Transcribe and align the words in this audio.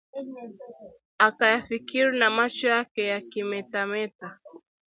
Akayafikiri 1.27 2.11
na 2.19 2.27
macho 2.35 2.67
yake 2.75 3.01
yakimetameta 3.11 4.27